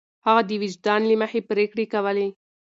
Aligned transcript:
هغه 0.25 0.41
د 0.49 0.51
وجدان 0.61 1.01
له 1.09 1.15
مخې 1.21 1.39
پرېکړې 1.49 1.85
کولې. 1.93 2.27